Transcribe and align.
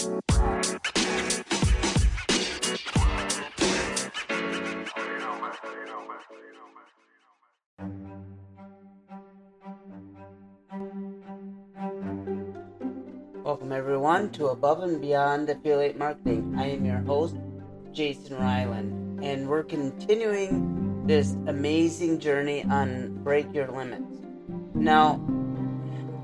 Welcome 0.00 0.22
everyone 13.72 14.30
to 14.32 14.46
Above 14.46 14.82
and 14.84 15.02
Beyond 15.02 15.50
Affiliate 15.50 15.98
Marketing. 15.98 16.54
I 16.56 16.70
am 16.70 16.86
your 16.86 17.00
host, 17.00 17.36
Jason 17.92 18.38
Ryland, 18.38 19.22
and 19.22 19.46
we're 19.46 19.64
continuing 19.64 21.06
this 21.06 21.32
amazing 21.46 22.20
journey 22.20 22.64
on 22.64 23.22
Break 23.22 23.52
Your 23.52 23.68
Limits. 23.68 24.22
Now, 24.72 25.20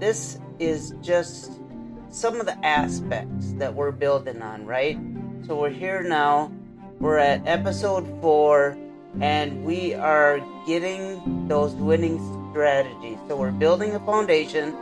this 0.00 0.38
is 0.58 0.94
just 1.02 1.60
some 2.10 2.40
of 2.40 2.46
the 2.46 2.58
aspects 2.64 3.52
that 3.54 3.74
we're 3.74 3.92
building 3.92 4.42
on, 4.42 4.66
right? 4.66 4.98
So 5.46 5.60
we're 5.60 5.70
here 5.70 6.02
now. 6.02 6.52
We're 6.98 7.18
at 7.18 7.46
episode 7.46 8.06
four, 8.20 8.76
and 9.20 9.64
we 9.64 9.94
are 9.94 10.40
getting 10.66 11.46
those 11.46 11.74
winning 11.74 12.18
strategies. 12.50 13.18
So 13.28 13.36
we're 13.36 13.50
building 13.50 13.94
a 13.94 14.00
foundation, 14.00 14.74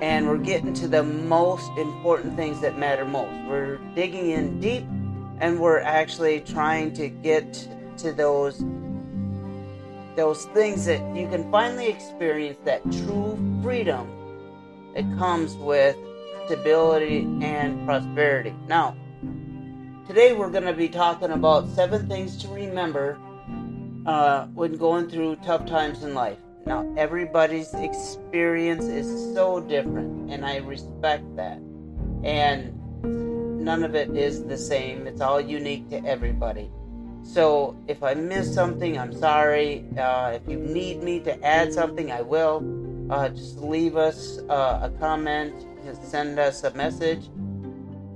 and 0.00 0.28
we're 0.28 0.36
getting 0.38 0.74
to 0.74 0.88
the 0.88 1.02
most 1.02 1.70
important 1.78 2.36
things 2.36 2.60
that 2.60 2.78
matter 2.78 3.04
most. 3.04 3.32
We're 3.48 3.78
digging 3.94 4.30
in 4.30 4.60
deep, 4.60 4.84
and 5.40 5.58
we're 5.60 5.80
actually 5.80 6.40
trying 6.40 6.92
to 6.94 7.08
get 7.08 7.68
to 7.98 8.12
those 8.12 8.62
those 10.16 10.46
things 10.46 10.86
that 10.86 11.00
you 11.14 11.28
can 11.28 11.50
finally 11.52 11.88
experience 11.88 12.58
that 12.64 12.82
true 12.90 13.38
freedom 13.62 14.08
that 14.94 15.04
comes 15.18 15.54
with 15.56 15.94
stability 16.46 17.28
and 17.42 17.84
prosperity. 17.84 18.54
Now, 18.68 18.96
today 20.06 20.32
we're 20.32 20.50
going 20.50 20.64
to 20.64 20.72
be 20.72 20.88
talking 20.88 21.32
about 21.32 21.68
seven 21.70 22.08
things 22.08 22.36
to 22.38 22.48
remember 22.48 23.18
uh, 24.06 24.46
when 24.54 24.76
going 24.76 25.10
through 25.10 25.36
tough 25.36 25.66
times 25.66 26.04
in 26.04 26.14
life. 26.14 26.38
Now, 26.64 26.92
everybody's 26.96 27.74
experience 27.74 28.84
is 28.84 29.34
so 29.34 29.60
different, 29.60 30.30
and 30.30 30.46
I 30.46 30.58
respect 30.58 31.24
that. 31.36 31.58
And 32.22 32.74
none 33.64 33.82
of 33.82 33.94
it 33.96 34.16
is 34.16 34.44
the 34.44 34.58
same, 34.58 35.06
it's 35.06 35.20
all 35.20 35.40
unique 35.40 35.88
to 35.90 36.04
everybody. 36.04 36.70
So, 37.22 37.76
if 37.88 38.04
I 38.04 38.14
miss 38.14 38.54
something, 38.54 38.96
I'm 38.96 39.12
sorry. 39.12 39.84
Uh, 39.98 40.38
if 40.40 40.48
you 40.48 40.58
need 40.58 41.02
me 41.02 41.18
to 41.20 41.44
add 41.44 41.72
something, 41.72 42.12
I 42.12 42.22
will. 42.22 42.62
Uh, 43.10 43.28
just 43.30 43.58
leave 43.58 43.96
us 43.96 44.38
uh, 44.48 44.80
a 44.82 44.90
comment, 45.00 45.52
send 45.94 46.38
us 46.38 46.64
a 46.64 46.72
message 46.74 47.28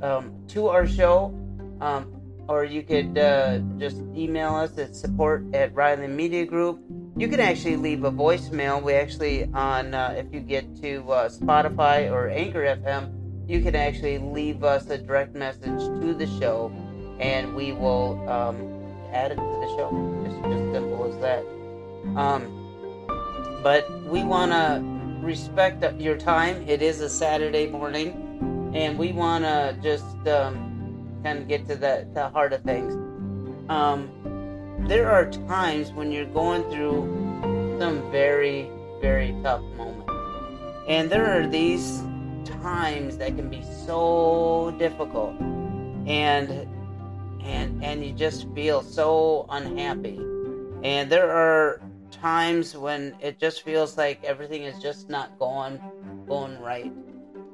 um, 0.02 0.32
to 0.48 0.68
our 0.68 0.86
show, 0.86 1.34
um, 1.80 2.12
or 2.48 2.64
you 2.64 2.82
could 2.82 3.16
uh, 3.18 3.58
just 3.78 3.98
email 4.14 4.54
us 4.54 4.76
at 4.78 4.96
support 4.96 5.44
at 5.54 5.74
Riley 5.74 6.08
Media 6.08 6.44
Group. 6.44 6.80
You 7.16 7.28
can 7.28 7.40
actually 7.40 7.76
leave 7.76 8.04
a 8.04 8.10
voicemail. 8.10 8.82
We 8.82 8.94
actually, 8.94 9.44
on 9.52 9.94
uh, 9.94 10.14
if 10.16 10.32
you 10.32 10.40
get 10.40 10.80
to 10.82 11.02
uh, 11.10 11.28
Spotify 11.28 12.10
or 12.10 12.28
Anchor 12.28 12.62
FM, 12.64 13.12
you 13.48 13.60
can 13.60 13.74
actually 13.74 14.18
leave 14.18 14.64
us 14.64 14.88
a 14.90 14.98
direct 14.98 15.34
message 15.34 15.80
to 16.00 16.14
the 16.14 16.26
show, 16.38 16.72
and 17.18 17.54
we 17.54 17.72
will 17.72 18.28
um, 18.28 18.56
add 19.12 19.32
it 19.32 19.36
to 19.36 19.40
the 19.40 19.66
show. 19.76 19.90
Just, 20.24 20.36
just 20.42 20.72
simple 20.72 21.12
as 21.12 21.20
that. 21.20 21.44
Um, 22.16 22.56
but 23.62 23.90
we 24.04 24.24
want 24.24 24.52
to 24.52 24.99
respect 25.22 25.84
your 26.00 26.16
time. 26.16 26.68
It 26.68 26.82
is 26.82 27.00
a 27.00 27.08
Saturday 27.08 27.66
morning, 27.66 28.70
and 28.74 28.98
we 28.98 29.12
want 29.12 29.44
to 29.44 29.76
just 29.82 30.16
um, 30.28 31.20
kind 31.22 31.38
of 31.38 31.48
get 31.48 31.66
to 31.68 31.76
the, 31.76 32.06
the 32.14 32.28
heart 32.30 32.52
of 32.52 32.62
things. 32.62 32.94
Um, 33.68 34.10
there 34.88 35.10
are 35.10 35.30
times 35.30 35.92
when 35.92 36.10
you're 36.10 36.24
going 36.26 36.62
through 36.70 37.78
some 37.78 38.10
very, 38.10 38.70
very 39.00 39.36
tough 39.42 39.62
moments. 39.76 40.12
And 40.88 41.10
there 41.10 41.38
are 41.38 41.46
these 41.46 42.02
times 42.62 43.18
that 43.18 43.36
can 43.36 43.48
be 43.48 43.62
so 43.86 44.74
difficult. 44.78 45.38
And 46.06 46.66
and 47.42 47.82
and 47.84 48.04
you 48.04 48.12
just 48.12 48.48
feel 48.54 48.82
so 48.82 49.46
unhappy. 49.48 50.18
And 50.82 51.10
there 51.10 51.30
are 51.30 51.80
times 52.10 52.76
when 52.76 53.14
it 53.20 53.38
just 53.38 53.62
feels 53.62 53.96
like 53.96 54.22
everything 54.24 54.62
is 54.62 54.80
just 54.80 55.08
not 55.08 55.38
going 55.38 55.80
going 56.28 56.60
right. 56.60 56.92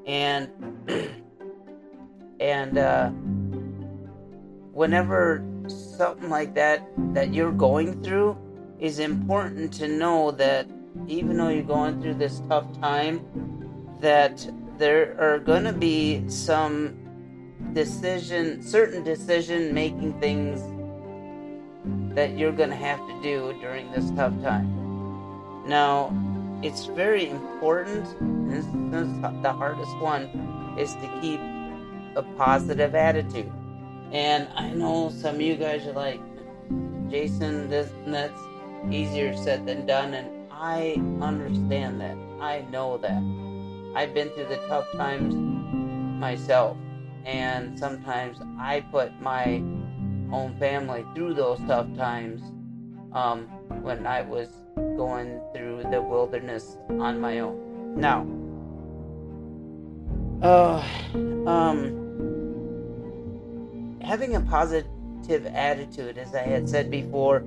And 0.06 0.50
and 2.40 2.78
uh, 2.78 3.10
whenever 4.72 5.44
something 5.68 6.30
like 6.30 6.54
that 6.54 6.86
that 7.14 7.32
you're 7.32 7.52
going 7.52 8.02
through 8.02 8.36
is 8.78 8.98
important 8.98 9.72
to 9.72 9.88
know 9.88 10.30
that 10.32 10.66
even 11.08 11.36
though 11.36 11.48
you're 11.48 11.62
going 11.62 12.00
through 12.00 12.14
this 12.14 12.40
tough 12.48 12.66
time 12.80 13.20
that 14.00 14.46
there 14.78 15.16
are 15.18 15.38
going 15.38 15.64
to 15.64 15.72
be 15.72 16.22
some 16.28 16.94
decision 17.72 18.62
certain 18.62 19.02
decision 19.02 19.72
making 19.72 20.18
things 20.20 20.60
that 22.16 22.36
you're 22.36 22.50
going 22.50 22.70
to 22.70 22.76
have 22.76 22.98
to 23.06 23.22
do 23.22 23.54
during 23.60 23.92
this 23.92 24.10
tough 24.12 24.32
time. 24.42 24.66
Now, 25.66 26.10
it's 26.62 26.86
very 26.86 27.28
important, 27.28 28.04
this 28.50 28.64
is 28.64 29.20
the 29.42 29.52
hardest 29.52 29.96
one, 29.98 30.22
is 30.78 30.94
to 30.94 31.18
keep 31.20 31.40
a 32.16 32.22
positive 32.38 32.94
attitude. 32.94 33.52
And 34.12 34.48
I 34.56 34.70
know 34.70 35.10
some 35.10 35.34
of 35.34 35.40
you 35.42 35.56
guys 35.56 35.86
are 35.86 35.92
like, 35.92 36.20
Jason, 37.10 37.68
this 37.68 37.90
that's 38.06 38.40
easier 38.90 39.36
said 39.36 39.66
than 39.66 39.84
done, 39.84 40.14
and 40.14 40.50
I 40.50 40.96
understand 41.20 42.00
that. 42.00 42.16
I 42.40 42.64
know 42.70 42.96
that. 42.98 43.22
I've 43.94 44.14
been 44.14 44.30
through 44.30 44.48
the 44.48 44.56
tough 44.68 44.90
times 44.92 45.34
myself, 46.18 46.78
and 47.26 47.78
sometimes 47.78 48.38
I 48.58 48.80
put 48.80 49.20
my 49.20 49.62
own 50.32 50.56
family 50.58 51.04
through 51.14 51.34
those 51.34 51.58
tough 51.66 51.86
times 51.96 52.42
um, 53.12 53.46
when 53.82 54.06
I 54.06 54.22
was 54.22 54.48
going 54.76 55.40
through 55.54 55.84
the 55.90 56.00
wilderness 56.00 56.76
on 56.90 57.20
my 57.20 57.40
own. 57.40 57.94
Now, 57.96 58.26
uh, 60.42 60.84
um, 61.48 62.04
having 64.02 64.36
a 64.36 64.40
positive 64.40 65.46
attitude, 65.46 66.18
as 66.18 66.34
I 66.34 66.42
had 66.42 66.68
said 66.68 66.90
before, 66.90 67.42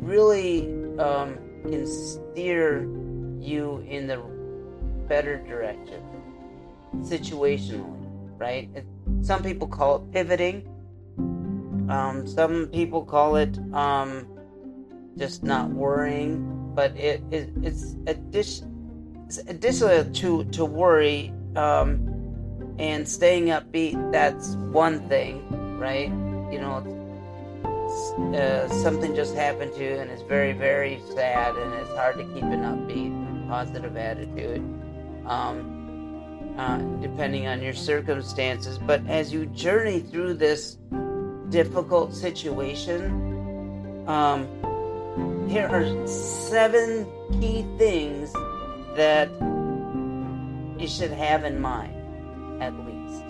really 0.00 0.68
um, 0.98 1.38
can 1.62 1.86
steer 1.86 2.82
you 3.40 3.84
in 3.88 4.06
the 4.06 4.22
better 5.08 5.38
direction 5.38 6.02
situationally, 7.00 7.94
right? 8.38 8.68
Some 9.22 9.42
people 9.42 9.66
call 9.66 9.96
it 9.96 10.12
pivoting 10.12 10.68
um, 11.90 12.26
some 12.26 12.66
people 12.68 13.04
call 13.04 13.36
it 13.36 13.58
um, 13.72 14.26
just 15.16 15.42
not 15.42 15.70
worrying, 15.70 16.72
but 16.74 16.96
it, 16.96 17.22
it 17.30 17.50
it's 17.62 17.96
addition 18.06 19.24
it's 19.26 19.38
additional 19.38 20.04
to 20.04 20.44
to 20.44 20.64
worry 20.64 21.32
um, 21.56 22.74
and 22.78 23.08
staying 23.08 23.46
upbeat. 23.46 24.12
That's 24.12 24.54
one 24.56 25.08
thing, 25.08 25.78
right? 25.78 26.08
You 26.52 26.60
know, 26.60 26.76
uh, 28.36 28.68
something 28.68 29.14
just 29.14 29.34
happened 29.34 29.74
to 29.74 29.84
you 29.84 29.96
and 29.96 30.10
it's 30.10 30.22
very 30.22 30.52
very 30.52 31.00
sad, 31.14 31.56
and 31.56 31.74
it's 31.74 31.90
hard 31.90 32.16
to 32.18 32.24
keep 32.24 32.44
an 32.44 32.62
upbeat, 32.62 33.48
positive 33.48 33.96
attitude. 33.96 34.62
Um, 35.26 35.72
uh, 36.56 36.78
depending 37.02 37.46
on 37.46 37.60
your 37.60 37.74
circumstances, 37.74 38.78
but 38.78 39.06
as 39.08 39.30
you 39.30 39.44
journey 39.46 40.00
through 40.00 40.32
this 40.32 40.78
difficult 41.50 42.14
situation, 42.14 44.04
um, 44.06 44.46
here 45.48 45.66
are 45.68 46.06
seven 46.06 47.06
key 47.40 47.64
things 47.78 48.32
that 48.96 49.28
you 50.78 50.88
should 50.88 51.10
have 51.10 51.44
in 51.44 51.60
mind, 51.60 51.94
at 52.62 52.74
least. 52.86 53.24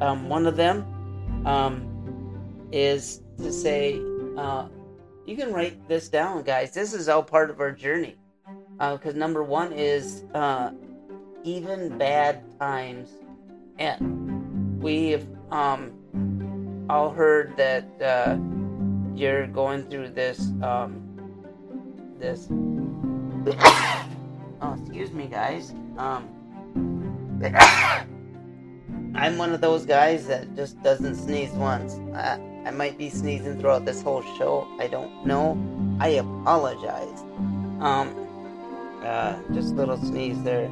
Um, 0.00 0.28
one 0.28 0.46
of 0.46 0.56
them 0.56 0.84
um, 1.46 2.68
is 2.72 3.22
to 3.38 3.52
say, 3.52 4.00
uh, 4.36 4.68
you 5.26 5.36
can 5.36 5.52
write 5.52 5.88
this 5.88 6.08
down, 6.08 6.42
guys. 6.42 6.72
This 6.72 6.92
is 6.92 7.08
all 7.08 7.22
part 7.22 7.50
of 7.50 7.60
our 7.60 7.72
journey. 7.72 8.16
Because 8.78 9.14
uh, 9.14 9.18
number 9.18 9.42
one 9.42 9.72
is 9.72 10.24
uh, 10.34 10.72
even 11.44 11.96
bad 11.96 12.42
times 12.58 13.10
end. 13.78 14.82
We've 14.82 15.26
um, 15.50 15.92
all 16.88 17.10
heard 17.10 17.56
that 17.56 17.84
uh, 18.02 18.36
you're 19.14 19.46
going 19.46 19.84
through 19.90 20.08
this 20.10 20.50
um, 20.62 21.00
this 22.18 22.48
oh 24.60 24.76
excuse 24.80 25.12
me 25.12 25.26
guys 25.26 25.74
um 25.98 26.28
I'm 29.14 29.38
one 29.38 29.52
of 29.52 29.60
those 29.60 29.86
guys 29.86 30.26
that 30.26 30.56
just 30.56 30.82
doesn't 30.82 31.14
sneeze 31.14 31.50
once. 31.50 32.00
I, 32.14 32.40
I 32.66 32.70
might 32.72 32.98
be 32.98 33.10
sneezing 33.10 33.60
throughout 33.60 33.84
this 33.84 34.02
whole 34.02 34.22
show. 34.36 34.66
I 34.80 34.88
don't 34.88 35.24
know. 35.24 35.56
I 36.00 36.08
apologize. 36.08 37.20
Um, 37.80 38.12
uh, 39.04 39.38
just 39.52 39.72
a 39.72 39.76
little 39.76 39.98
sneeze 39.98 40.42
there. 40.42 40.68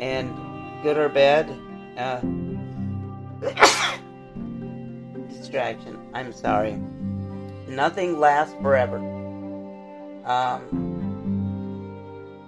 And 0.00 0.34
good 0.82 0.98
or 0.98 1.08
bad, 1.08 1.50
uh, 1.96 2.20
distraction. 5.52 5.98
I'm 6.14 6.32
sorry. 6.32 6.80
Nothing 7.68 8.18
lasts 8.18 8.54
forever. 8.62 8.96
Um, 10.24 10.64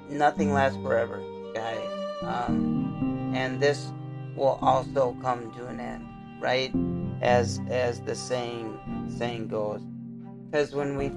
nothing 0.09 0.55
lasts 0.55 0.79
forever, 0.83 1.23
guys. 1.55 1.87
Um, 2.23 3.33
and 3.35 3.61
this 3.61 3.93
will 4.35 4.59
also 4.63 5.15
come 5.21 5.53
to 5.53 5.67
an 5.67 5.81
end, 5.81 6.07
right? 6.41 6.73
As 7.21 7.61
as 7.69 8.01
the 8.01 8.15
saying 8.15 8.79
saying 9.19 9.49
goes. 9.49 9.83
Because 10.51 10.75
when 10.75 10.97
we 10.97 11.09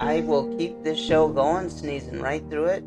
I 0.00 0.20
will 0.22 0.56
keep 0.56 0.82
this 0.82 0.98
show 0.98 1.28
going, 1.28 1.68
sneezing 1.68 2.22
right 2.22 2.42
through 2.48 2.66
it. 2.66 2.84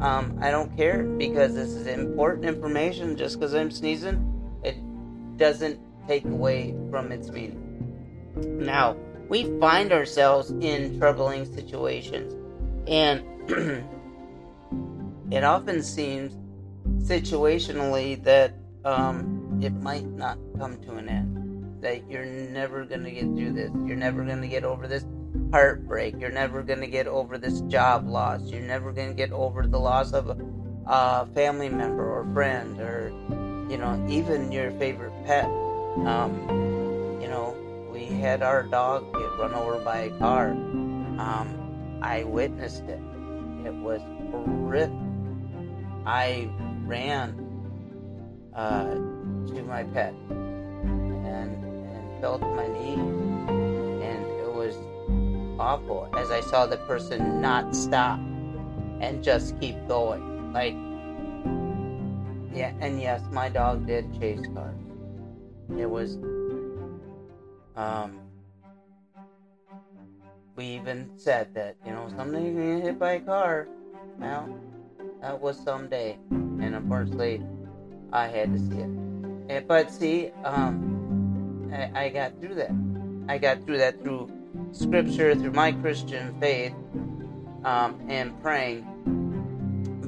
Um, 0.00 0.36
I 0.40 0.50
don't 0.50 0.76
care 0.76 1.04
because 1.04 1.54
this 1.54 1.68
is 1.68 1.86
important 1.86 2.44
information. 2.44 3.16
Just 3.16 3.38
because 3.38 3.54
I'm 3.54 3.70
sneezing, 3.70 4.33
doesn't 5.36 5.80
take 6.06 6.24
away 6.24 6.74
from 6.90 7.12
its 7.12 7.30
meaning. 7.30 7.60
Now, 8.36 8.96
we 9.28 9.58
find 9.58 9.92
ourselves 9.92 10.50
in 10.50 10.98
troubling 10.98 11.44
situations, 11.54 12.34
and 12.86 13.22
it 15.32 15.44
often 15.44 15.82
seems 15.82 16.36
situationally 17.06 18.22
that 18.24 18.54
um, 18.84 19.58
it 19.62 19.72
might 19.72 20.06
not 20.06 20.38
come 20.58 20.80
to 20.82 20.94
an 20.96 21.08
end. 21.08 21.82
That 21.82 22.08
you're 22.10 22.24
never 22.24 22.84
going 22.84 23.04
to 23.04 23.10
get 23.10 23.24
through 23.24 23.52
this. 23.52 23.70
You're 23.86 23.96
never 23.96 24.24
going 24.24 24.40
to 24.40 24.48
get 24.48 24.64
over 24.64 24.86
this 24.86 25.04
heartbreak. 25.52 26.16
You're 26.18 26.30
never 26.30 26.62
going 26.62 26.80
to 26.80 26.86
get 26.86 27.06
over 27.06 27.38
this 27.38 27.60
job 27.62 28.08
loss. 28.08 28.42
You're 28.42 28.62
never 28.62 28.92
going 28.92 29.08
to 29.08 29.14
get 29.14 29.32
over 29.32 29.66
the 29.66 29.78
loss 29.78 30.12
of 30.12 30.30
a, 30.30 30.36
a, 30.86 31.26
family 31.34 31.68
member 31.68 32.04
or 32.04 32.32
friend 32.32 32.80
or, 32.80 33.12
you 33.68 33.78
know, 33.78 34.04
even 34.08 34.52
your 34.52 34.70
favorite 34.72 35.12
pet. 35.24 35.44
Um, 35.44 37.18
you 37.20 37.28
know, 37.28 37.56
we 37.92 38.06
had 38.06 38.42
our 38.42 38.62
dog 38.62 39.12
get 39.12 39.38
run 39.38 39.54
over 39.54 39.78
by 39.84 39.98
a 39.98 40.10
car. 40.18 40.50
Um, 40.50 42.00
I 42.02 42.24
witnessed 42.24 42.84
it. 42.84 43.00
It 43.64 43.74
was 43.74 44.00
horrific. 44.30 44.92
I 46.06 46.50
ran 46.84 47.34
uh, 48.54 48.84
to 48.84 49.62
my 49.66 49.84
pet 49.84 50.14
and, 50.30 51.26
and 51.26 52.20
fell 52.20 52.38
to 52.38 52.46
my 52.46 52.66
knees, 52.66 52.98
and 52.98 54.26
it 54.26 54.52
was 54.52 54.76
awful 55.58 56.10
as 56.16 56.30
I 56.30 56.40
saw 56.42 56.66
the 56.66 56.76
person 56.78 57.40
not 57.40 57.74
stop 57.74 58.18
and 59.00 59.22
just 59.22 59.58
keep 59.60 59.76
going. 59.88 60.52
Like, 60.52 60.74
yeah, 62.54 62.72
and 62.80 63.00
yes, 63.00 63.20
my 63.32 63.48
dog 63.48 63.86
did 63.86 64.18
chase 64.20 64.46
cars. 64.54 64.76
It 65.76 65.90
was, 65.90 66.16
um, 67.76 68.20
we 70.56 70.66
even 70.66 71.10
said 71.16 71.52
that, 71.54 71.76
you 71.84 71.92
know, 71.92 72.08
someday 72.16 72.44
you're 72.44 72.54
gonna 72.54 72.76
get 72.76 72.84
hit 72.84 72.98
by 72.98 73.12
a 73.12 73.20
car. 73.20 73.66
Well, 74.18 74.48
that 75.20 75.40
was 75.40 75.58
someday, 75.58 76.16
and 76.30 76.74
unfortunately, 76.74 77.42
I 78.12 78.28
had 78.28 78.52
to 78.52 78.58
see 78.58 78.78
it. 78.78 78.90
And, 79.48 79.66
but 79.66 79.90
see, 79.90 80.30
um, 80.44 81.70
I, 81.72 82.04
I 82.04 82.08
got 82.10 82.40
through 82.40 82.54
that. 82.54 82.70
I 83.28 83.38
got 83.38 83.64
through 83.64 83.78
that 83.78 84.02
through 84.02 84.30
scripture, 84.72 85.34
through 85.34 85.52
my 85.52 85.72
Christian 85.72 86.38
faith, 86.40 86.74
um, 87.64 87.98
and 88.08 88.40
praying. 88.42 88.86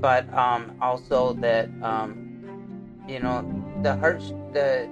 But 0.00 0.32
um, 0.32 0.76
also 0.80 1.32
that 1.34 1.68
um, 1.82 2.25
you 3.06 3.20
know 3.20 3.44
the 3.82 3.96
hurt, 3.96 4.20
the 4.52 4.88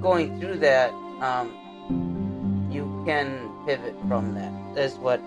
going 0.00 0.38
through 0.40 0.58
that, 0.58 0.90
um, 1.20 2.68
you 2.70 3.02
can 3.06 3.50
pivot 3.66 3.94
from 4.08 4.34
that. 4.34 4.52
That's 4.74 4.96
what 4.96 5.20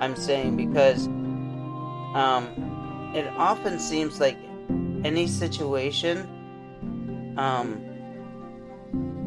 I'm 0.00 0.16
saying 0.16 0.56
because 0.56 1.06
um, 2.14 3.12
it 3.14 3.26
often 3.36 3.78
seems 3.78 4.20
like 4.20 4.36
any 5.04 5.26
situation 5.26 6.26
um, 7.36 7.84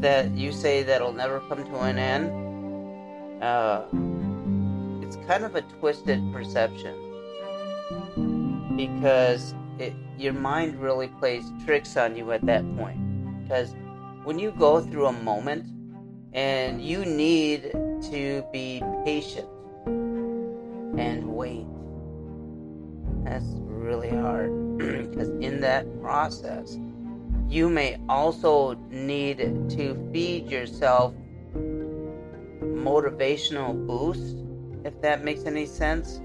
that 0.00 0.30
you 0.32 0.52
say 0.52 0.82
that'll 0.82 1.12
never 1.12 1.40
come 1.40 1.64
to 1.64 1.80
an 1.80 1.98
end, 1.98 3.42
uh, 3.42 3.84
it's 5.02 5.16
kind 5.26 5.44
of 5.44 5.54
a 5.54 5.62
twisted 5.62 6.20
perception 6.32 6.94
because 8.76 9.54
your 10.18 10.32
mind 10.32 10.80
really 10.80 11.08
plays 11.08 11.44
tricks 11.64 11.96
on 11.96 12.16
you 12.16 12.32
at 12.32 12.44
that 12.46 12.64
point. 12.76 12.98
Because 13.42 13.74
when 14.24 14.38
you 14.38 14.52
go 14.52 14.80
through 14.80 15.06
a 15.06 15.12
moment 15.12 15.66
and 16.32 16.82
you 16.82 17.04
need 17.04 17.72
to 18.10 18.44
be 18.52 18.82
patient 19.04 19.48
and 20.98 21.26
wait, 21.26 21.66
that's 23.24 23.46
really 23.58 24.10
hard 24.10 24.78
because 24.78 25.28
in 25.40 25.60
that 25.60 25.86
process, 26.00 26.78
you 27.48 27.68
may 27.68 27.98
also 28.08 28.74
need 28.90 29.38
to 29.70 30.10
feed 30.12 30.50
yourself 30.50 31.14
motivational 32.62 33.86
boost, 33.86 34.36
if 34.84 35.00
that 35.02 35.22
makes 35.22 35.44
any 35.44 35.66
sense. 35.66 36.20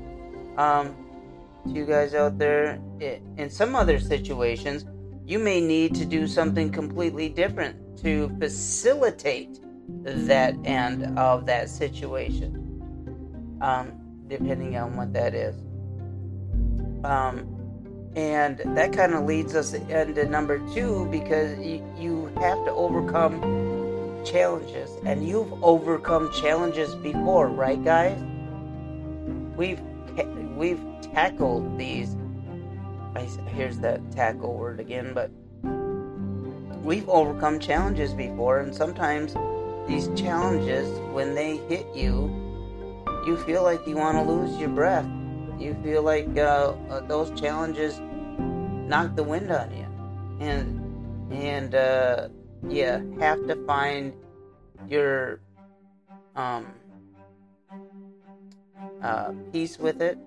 Um, 0.58 0.96
to 1.66 1.74
you 1.74 1.86
guys 1.86 2.16
out 2.16 2.38
there, 2.38 2.80
in 3.02 3.50
some 3.50 3.76
other 3.76 4.00
situations, 4.00 4.86
you 5.26 5.40
may 5.40 5.60
need 5.60 5.94
to 5.96 6.06
do 6.06 6.28
something 6.28 6.72
completely 6.72 7.30
different 7.30 7.98
to 8.02 8.30
facilitate 8.40 9.60
that 10.04 10.56
end 10.66 11.18
of 11.18 11.46
that 11.46 11.70
situation, 11.70 13.58
um, 13.62 13.92
depending 14.28 14.78
on 14.78 14.96
what 14.96 15.14
that 15.14 15.34
is. 15.34 15.56
Um, 17.04 17.54
and 18.16 18.58
that 18.76 18.94
kind 18.94 19.14
of 19.14 19.26
leads 19.26 19.56
us 19.56 19.74
into 19.74 20.26
number 20.26 20.60
two 20.74 21.08
because 21.12 21.58
you, 21.60 21.86
you 21.98 22.26
have 22.40 22.64
to 22.66 22.72
overcome 22.72 23.42
challenges. 24.26 24.90
And 25.06 25.28
you've 25.28 25.52
overcome 25.64 26.32
challenges 26.34 26.96
before, 26.96 27.48
right, 27.48 27.82
guys? 27.84 28.18
We've 29.56 29.80
we've 30.58 30.82
tackled 31.02 31.78
these. 31.78 32.16
Here's 33.26 33.80
that 33.80 34.12
tackle 34.12 34.54
word 34.54 34.80
again, 34.80 35.14
but 35.14 35.32
we've 36.84 37.08
overcome 37.10 37.60
challenges 37.60 38.14
before, 38.14 38.60
and 38.60 38.74
sometimes 38.74 39.34
these 39.88 40.10
challenges, 40.20 40.88
when 41.14 41.34
they 41.34 41.58
hit 41.70 41.86
you, 41.96 42.30
you 43.26 43.38
feel 43.38 43.64
like 43.64 43.86
you 43.88 43.96
want 43.96 44.18
to 44.18 44.24
lose 44.24 44.58
your 44.60 44.70
breath. 44.70 45.08
You 45.60 45.76
feel 45.84 46.04
like 46.04 46.38
uh, 46.38 46.76
uh, 46.90 47.00
those 47.02 47.38
challenges 47.40 48.00
knock 48.88 49.16
the 49.16 49.24
wind 49.24 49.52
on 49.52 49.76
you, 49.76 49.88
and 50.40 51.34
and 51.34 51.74
uh, 51.76 52.30
you 52.70 52.86
have 53.20 53.46
to 53.48 53.56
find 53.66 54.14
your 54.88 55.40
um, 56.36 56.68
uh, 59.02 59.32
peace 59.52 59.80
with 59.80 60.02
it. 60.02 60.18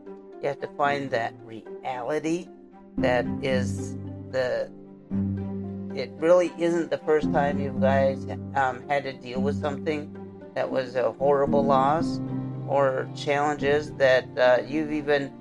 You 0.43 0.49
have 0.49 0.61
to 0.61 0.69
find 0.69 1.11
that 1.11 1.35
reality 1.45 2.49
that 2.99 3.27
is 3.43 3.97
the. 4.31 4.71
It 5.95 6.13
really 6.19 6.53
isn't 6.57 6.91
the 6.91 6.99
first 6.99 7.33
time 7.33 7.59
you 7.59 7.77
guys 7.81 8.25
um, 8.55 8.89
had 8.89 9.03
to 9.05 9.13
deal 9.13 9.41
with 9.41 9.61
something 9.61 10.17
that 10.55 10.71
was 10.71 10.95
a 10.95 11.13
horrible 11.13 11.65
loss 11.65 12.21
or 12.69 13.09
challenges 13.17 13.93
that 13.95 14.27
uh, 14.39 14.59
you've 14.67 14.93
even 14.93 15.33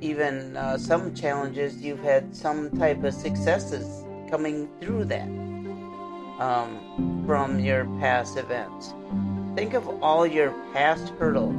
even 0.00 0.56
uh, 0.56 0.76
some 0.76 1.14
challenges, 1.14 1.80
you've 1.80 2.02
had 2.02 2.34
some 2.34 2.70
type 2.78 3.02
of 3.04 3.14
successes 3.14 4.04
coming 4.30 4.68
through 4.80 5.04
that 5.04 5.28
um, 6.38 7.24
from 7.26 7.58
your 7.58 7.84
past 8.00 8.36
events. 8.36 8.94
Think 9.54 9.74
of 9.74 9.88
all 10.02 10.26
your 10.26 10.50
past 10.72 11.08
hurdles 11.18 11.54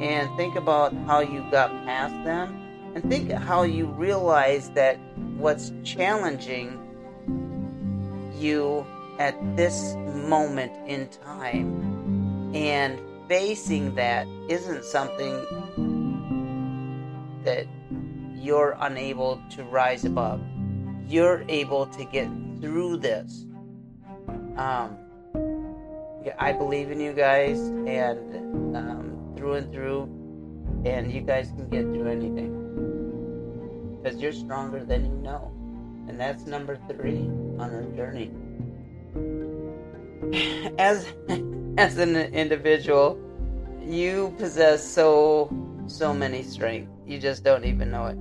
and 0.00 0.34
think 0.36 0.56
about 0.56 0.94
how 1.06 1.20
you 1.20 1.44
got 1.50 1.70
past 1.84 2.14
them 2.24 2.61
and 2.94 3.08
think 3.08 3.30
how 3.32 3.62
you 3.62 3.86
realize 3.86 4.70
that 4.70 4.98
what's 5.36 5.72
challenging 5.82 6.78
you 8.38 8.86
at 9.18 9.34
this 9.56 9.94
moment 10.26 10.72
in 10.86 11.08
time 11.08 12.52
and 12.54 13.00
facing 13.28 13.94
that 13.94 14.26
isn't 14.48 14.84
something 14.84 15.32
that 17.44 17.66
you're 18.34 18.76
unable 18.80 19.40
to 19.50 19.64
rise 19.64 20.04
above. 20.04 20.40
you're 21.08 21.44
able 21.48 21.84
to 21.86 22.04
get 22.06 22.26
through 22.60 22.96
this. 22.96 23.44
Um, 24.56 24.96
I 26.38 26.52
believe 26.52 26.90
in 26.90 27.00
you 27.00 27.12
guys 27.12 27.58
and 27.58 28.76
um, 28.76 29.34
through 29.36 29.54
and 29.54 29.72
through, 29.72 30.04
and 30.86 31.12
you 31.12 31.20
guys 31.20 31.48
can 31.48 31.68
get 31.68 31.82
through 31.82 32.08
anything 32.08 32.61
because 34.02 34.20
you're 34.20 34.32
stronger 34.32 34.84
than 34.84 35.04
you 35.04 35.16
know, 35.22 35.52
and 36.08 36.18
that's 36.18 36.46
number 36.46 36.78
three 36.88 37.28
on 37.58 37.70
our 37.70 37.84
journey. 37.96 38.30
As 40.78 41.06
as 41.78 41.98
an 41.98 42.16
individual, 42.16 43.18
you 43.80 44.34
possess 44.38 44.86
so 44.86 45.50
so 45.86 46.14
many 46.14 46.42
strengths. 46.42 46.90
You 47.06 47.18
just 47.18 47.44
don't 47.44 47.64
even 47.64 47.90
know 47.90 48.06
it, 48.06 48.18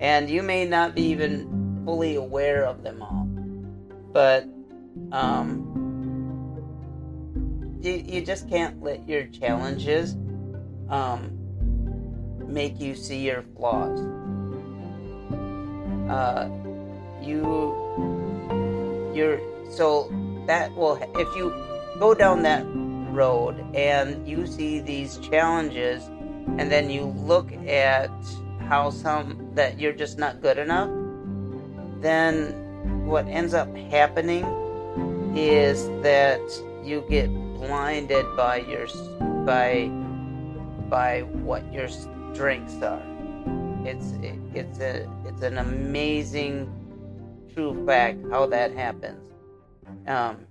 and 0.00 0.28
you 0.28 0.42
may 0.42 0.64
not 0.64 0.94
be 0.94 1.02
even 1.02 1.82
fully 1.84 2.16
aware 2.16 2.64
of 2.64 2.82
them 2.82 3.02
all, 3.02 3.26
but 4.12 4.48
um 5.12 5.74
you, 7.84 8.02
you 8.06 8.20
just 8.22 8.48
can't 8.48 8.82
let 8.82 9.06
your 9.06 9.26
challenges 9.26 10.16
um, 10.88 11.30
make 12.46 12.80
you 12.80 12.94
see 12.94 13.26
your 13.26 13.44
flaws. 13.56 14.00
Uh, 16.08 16.48
you, 17.22 17.72
you're 19.14 19.40
so 19.70 20.10
that 20.46 20.74
will 20.76 20.96
if 21.16 21.36
you 21.36 21.50
go 21.98 22.14
down 22.14 22.42
that 22.42 22.64
road 23.14 23.64
and 23.74 24.26
you 24.28 24.46
see 24.46 24.80
these 24.80 25.18
challenges, 25.18 26.04
and 26.58 26.70
then 26.70 26.90
you 26.90 27.04
look 27.04 27.52
at 27.66 28.10
how 28.68 28.90
some 28.90 29.50
that 29.54 29.78
you're 29.78 29.92
just 29.92 30.18
not 30.18 30.42
good 30.42 30.58
enough, 30.58 30.90
then 32.00 33.06
what 33.06 33.26
ends 33.28 33.54
up 33.54 33.74
happening 33.90 34.44
is 35.36 35.86
that 36.02 36.40
you 36.82 37.04
get 37.08 37.28
blinded 37.54 38.26
by 38.36 38.58
your 38.58 38.86
by 39.44 39.88
by 40.90 41.22
what 41.42 41.72
your 41.72 41.88
strengths 41.88 42.82
are. 42.82 43.02
It's 43.84 44.12
it, 44.22 44.38
it's 44.54 44.80
a 44.80 45.08
it's 45.34 45.42
an 45.42 45.58
amazing 45.58 46.70
true 47.52 47.84
fact 47.84 48.18
how 48.30 48.46
that 48.46 48.72
happens. 48.72 49.20
Um, 50.06 50.46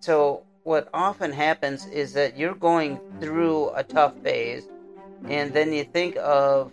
so 0.00 0.44
what 0.62 0.88
often 0.92 1.32
happens 1.32 1.86
is 1.86 2.12
that 2.12 2.36
you're 2.36 2.54
going 2.54 3.00
through 3.18 3.70
a 3.70 3.82
tough 3.82 4.14
phase, 4.18 4.68
and 5.28 5.54
then 5.54 5.72
you 5.72 5.84
think 5.84 6.16
of 6.16 6.70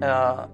uh, 0.00 0.46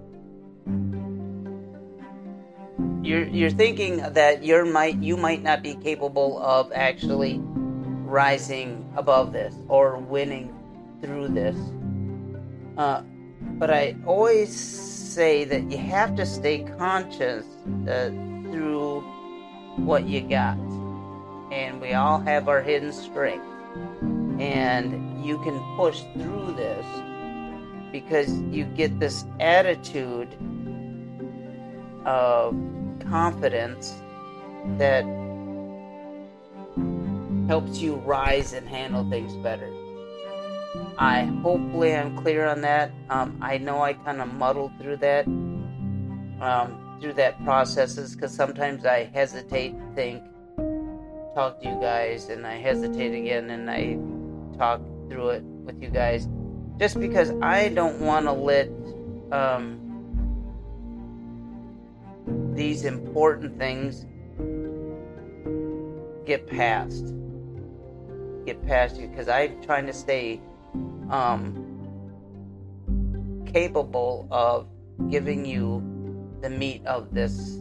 you're 3.01 3.27
you're 3.27 3.49
thinking 3.49 3.97
that 3.97 4.43
you 4.43 4.65
might 4.65 4.97
you 4.97 5.15
might 5.15 5.41
not 5.41 5.63
be 5.63 5.75
capable 5.75 6.37
of 6.41 6.71
actually 6.73 7.39
rising 7.39 8.91
above 8.97 9.31
this 9.31 9.55
or 9.69 9.97
winning 9.97 10.53
through 11.01 11.29
this. 11.29 11.55
Uh, 12.77 13.03
but 13.57 13.71
I 13.71 13.95
always 14.05 14.53
say 14.53 15.45
that 15.45 15.71
you 15.71 15.77
have 15.77 16.15
to 16.17 16.25
stay 16.25 16.63
conscious 16.77 17.45
uh, 17.87 18.09
through 18.51 19.01
what 19.77 20.05
you 20.05 20.21
got. 20.21 20.57
And 21.51 21.79
we 21.79 21.93
all 21.93 22.19
have 22.19 22.49
our 22.49 22.61
hidden 22.61 22.91
strength. 22.91 23.45
And 24.39 25.25
you 25.25 25.37
can 25.43 25.57
push 25.77 26.01
through 26.13 26.53
this 26.57 26.85
because 27.91 28.29
you 28.51 28.65
get 28.65 28.99
this 28.99 29.23
attitude 29.39 30.27
of 32.05 32.55
confidence 33.09 33.93
that 34.77 35.05
helps 37.47 37.79
you 37.79 37.95
rise 37.95 38.51
and 38.53 38.67
handle 38.67 39.09
things 39.09 39.33
better. 39.37 39.71
I 40.97 41.23
hopefully 41.41 41.95
I'm 41.95 42.17
clear 42.17 42.47
on 42.47 42.61
that. 42.61 42.91
Um, 43.09 43.37
I 43.41 43.57
know 43.57 43.81
I 43.81 43.93
kind 43.93 44.21
of 44.21 44.33
muddled 44.33 44.71
through 44.79 44.97
that, 44.97 45.27
um, 45.27 46.97
through 47.01 47.13
that 47.13 47.43
processes 47.43 48.15
because 48.15 48.33
sometimes 48.33 48.85
I 48.85 49.09
hesitate 49.13 49.75
think, 49.93 50.23
talk 51.35 51.61
to 51.61 51.67
you 51.67 51.79
guys, 51.81 52.29
and 52.29 52.47
I 52.47 52.55
hesitate 52.55 53.13
again, 53.13 53.49
and 53.49 53.69
I 53.69 53.97
talk 54.57 54.81
through 55.09 55.29
it 55.29 55.43
with 55.43 55.81
you 55.81 55.89
guys, 55.89 56.29
just 56.79 56.99
because 56.99 57.31
I 57.41 57.69
don't 57.69 57.99
want 57.99 58.25
to 58.25 58.31
let 58.31 58.69
um, 59.31 59.81
these 62.53 62.85
important 62.85 63.57
things 63.57 64.05
get 66.25 66.47
past 66.47 67.13
get 68.45 68.65
past 68.65 68.97
you 68.97 69.07
because 69.07 69.27
I'm 69.27 69.61
trying 69.63 69.87
to 69.87 69.93
stay 69.93 70.39
um, 71.09 71.65
capable 73.51 74.27
of 74.31 74.67
giving 75.09 75.45
you 75.45 75.81
the 76.41 76.49
meat 76.49 76.85
of 76.85 77.13
this 77.13 77.59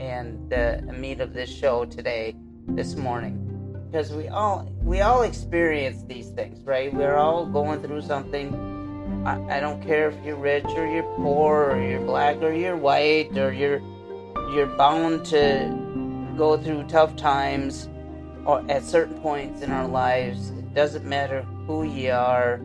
and 0.00 0.50
the 0.50 0.82
meat 0.96 1.20
of 1.20 1.32
this 1.32 1.50
show 1.50 1.84
today, 1.84 2.34
this 2.68 2.96
morning, 2.96 3.88
because 3.90 4.12
we 4.12 4.28
all 4.28 4.68
we 4.82 5.00
all 5.00 5.22
experience 5.22 6.02
these 6.04 6.30
things, 6.30 6.64
right? 6.64 6.92
We're 6.92 7.16
all 7.16 7.46
going 7.46 7.82
through 7.82 8.02
something. 8.02 8.54
I, 9.26 9.56
I 9.56 9.60
don't 9.60 9.82
care 9.82 10.10
if 10.10 10.24
you're 10.24 10.36
rich 10.36 10.64
or 10.76 10.86
you're 10.86 11.10
poor 11.16 11.70
or 11.70 11.82
you're 11.82 12.00
black 12.00 12.42
or 12.42 12.52
you're 12.52 12.76
white 12.76 13.36
or 13.38 13.52
you're 13.52 13.80
you're 14.52 14.66
bound 14.76 15.24
to 15.26 16.34
go 16.36 16.56
through 16.56 16.84
tough 16.84 17.16
times 17.16 17.88
or 18.44 18.64
at 18.68 18.82
certain 18.84 19.18
points 19.20 19.62
in 19.62 19.70
our 19.70 19.88
lives. 19.88 20.50
It 20.50 20.74
doesn't 20.74 21.04
matter 21.04 21.42
who 21.66 21.84
you 21.84 22.12
are, 22.12 22.60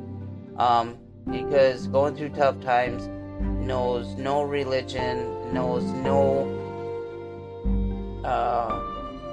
um, 0.57 0.97
because 1.29 1.87
going 1.87 2.15
through 2.15 2.29
tough 2.29 2.59
times 2.61 3.07
knows 3.41 4.15
no 4.15 4.43
religion, 4.43 5.53
knows 5.53 5.83
no, 5.83 6.47
uh, 8.23 8.81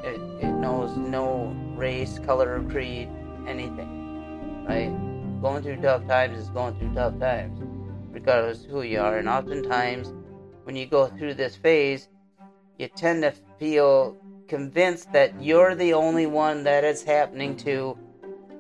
it, 0.05 0.21
it 0.45 0.53
knows 0.53 0.97
no 0.97 1.55
race, 1.75 2.19
color, 2.21 2.61
or 2.61 2.63
creed, 2.71 3.09
anything, 3.47 4.65
right? 4.69 4.93
Going 5.41 5.63
through 5.63 5.77
tough 5.83 6.07
times 6.07 6.39
is 6.39 6.51
going 6.51 6.79
through 6.79 6.95
tough 6.95 7.19
times, 7.19 7.61
regardless 8.11 8.65
of 8.65 8.71
who 8.71 8.83
you 8.83 9.01
are. 9.01 9.19
And 9.19 9.29
oftentimes, 9.29 10.13
when 10.65 10.77
you 10.77 10.87
go 10.87 11.07
through 11.07 11.35
this 11.35 11.57
phase, 11.57 12.09
you 12.79 12.89
tend 12.89 13.23
to 13.23 13.33
feel 13.59 14.17
convinced 14.49 15.13
that 15.13 15.41
you're 15.43 15.75
the 15.75 15.93
only 15.95 16.27
one 16.27 16.65
that 16.65 16.85
it's 16.85 17.03
happening 17.03 17.57
to, 17.59 17.97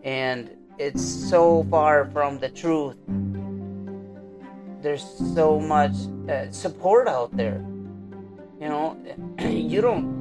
and 0.02 0.50
it's 0.78 1.02
so 1.02 1.66
far 1.70 2.06
from 2.12 2.38
the 2.38 2.48
truth. 2.48 2.96
There's 4.82 5.04
so 5.34 5.58
much 5.58 5.94
uh, 6.28 6.50
support 6.50 7.08
out 7.08 7.36
there. 7.36 7.64
You 8.60 8.68
know, 8.68 8.96
you 9.40 9.80
don't. 9.80 10.16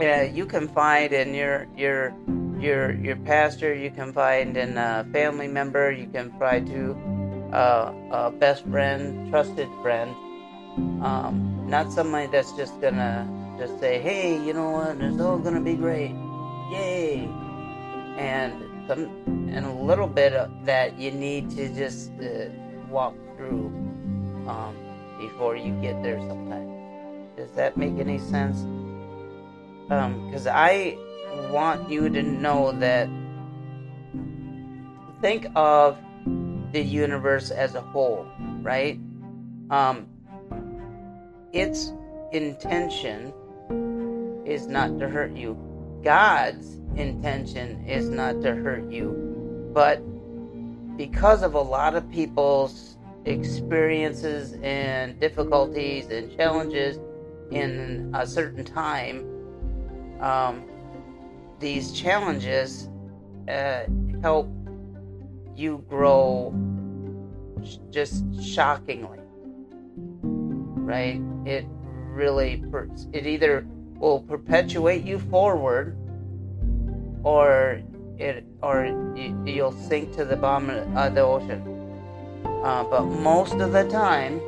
Yeah, 0.00 0.22
you 0.22 0.46
can 0.46 0.68
find 0.68 1.12
in 1.12 1.34
your 1.34 1.66
your 1.76 2.14
your 2.58 2.92
your 2.94 3.16
pastor. 3.16 3.74
You 3.74 3.90
can 3.90 4.12
find 4.12 4.56
in 4.56 4.76
a 4.78 5.06
family 5.12 5.48
member. 5.48 5.92
You 5.92 6.06
can 6.06 6.32
find 6.38 6.66
to 6.68 6.96
uh, 7.52 7.92
a 8.10 8.30
best 8.30 8.64
friend, 8.66 9.30
trusted 9.30 9.68
friend. 9.82 10.14
Um, 11.02 11.66
not 11.68 11.92
somebody 11.92 12.26
that's 12.26 12.50
just 12.52 12.80
gonna 12.80 13.28
just 13.58 13.78
say, 13.78 14.00
hey, 14.00 14.42
you 14.44 14.52
know 14.52 14.70
what, 14.70 14.96
it's 15.00 15.20
all 15.20 15.38
gonna 15.38 15.60
be 15.60 15.74
great. 15.74 16.14
Yay! 16.70 17.28
And 18.16 18.88
some, 18.88 19.04
and 19.26 19.64
a 19.64 19.72
little 19.72 20.06
bit 20.06 20.32
of 20.32 20.50
that 20.64 20.98
you 20.98 21.10
need 21.10 21.50
to 21.50 21.68
just 21.74 22.10
uh, 22.20 22.48
walk 22.88 23.14
through 23.36 23.66
um, 24.46 24.76
before 25.18 25.56
you 25.56 25.72
get 25.80 26.02
there 26.02 26.18
sometimes. 26.20 26.70
Does 27.36 27.50
that 27.52 27.76
make 27.76 27.98
any 27.98 28.18
sense? 28.18 28.58
Because 29.88 30.46
um, 30.46 30.54
I 30.54 30.96
want 31.50 31.90
you 31.90 32.08
to 32.08 32.22
know 32.22 32.72
that 32.72 33.08
think 35.20 35.46
of 35.56 35.98
the 36.72 36.82
universe 36.82 37.50
as 37.50 37.74
a 37.74 37.80
whole, 37.80 38.26
right? 38.62 38.98
Um, 39.70 40.06
its 41.52 41.92
intention 42.32 43.32
is 44.44 44.66
not 44.66 44.98
to 44.98 45.08
hurt 45.08 45.32
you. 45.32 45.56
God's 46.02 46.76
intention 46.96 47.84
is 47.86 48.08
not 48.08 48.42
to 48.42 48.54
hurt 48.54 48.90
you. 48.90 49.70
But 49.72 49.96
because 50.96 51.42
of 51.42 51.54
a 51.54 51.60
lot 51.60 51.94
of 51.94 52.08
people's 52.10 52.96
experiences 53.24 54.56
and 54.62 55.18
difficulties 55.18 56.06
and 56.10 56.34
challenges 56.36 56.98
in 57.50 58.12
a 58.14 58.26
certain 58.26 58.64
time, 58.64 59.26
um, 60.20 60.64
these 61.58 61.92
challenges 61.92 62.88
uh, 63.48 63.84
help 64.22 64.48
you 65.56 65.84
grow 65.88 66.54
just 67.90 68.24
shockingly. 68.42 69.18
right? 70.84 71.20
It 71.46 71.66
really 72.14 72.62
it 73.12 73.26
either 73.26 73.66
will 73.98 74.20
perpetuate 74.20 75.04
you 75.04 75.18
forward 75.18 75.96
or 77.22 77.80
it 78.18 78.44
or 78.62 78.86
you'll 79.44 79.72
sink 79.72 80.14
to 80.14 80.24
the 80.24 80.36
bottom 80.36 80.70
of 80.96 81.14
the 81.14 81.20
ocean. 81.20 81.62
Uh, 82.62 82.84
but 82.84 83.02
most 83.02 83.54
of 83.54 83.72
the 83.72 83.88
time, 83.88 84.40